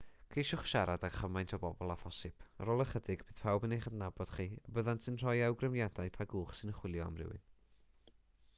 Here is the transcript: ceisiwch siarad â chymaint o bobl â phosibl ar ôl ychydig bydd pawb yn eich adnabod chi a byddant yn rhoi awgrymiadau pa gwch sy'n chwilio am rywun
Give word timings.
ceisiwch 0.33 0.61
siarad 0.69 1.03
â 1.07 1.09
chymaint 1.17 1.51
o 1.57 1.59
bobl 1.65 1.91
â 1.95 1.97
phosibl 2.03 2.47
ar 2.63 2.71
ôl 2.75 2.81
ychydig 2.85 3.21
bydd 3.27 3.43
pawb 3.43 3.67
yn 3.67 3.77
eich 3.77 3.85
adnabod 3.91 4.33
chi 4.39 4.47
a 4.69 4.73
byddant 4.79 5.11
yn 5.13 5.21
rhoi 5.25 5.37
awgrymiadau 5.49 6.15
pa 6.17 6.29
gwch 6.33 6.57
sy'n 6.61 6.75
chwilio 6.79 7.05
am 7.11 7.21
rywun 7.23 7.47